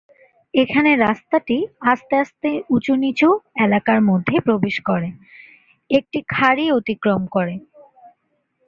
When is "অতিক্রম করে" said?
6.71-7.55